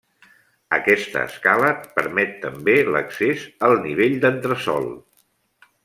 [0.77, 1.69] Aquesta escala
[1.99, 4.93] permet també l'accés al nivell d'entresòl.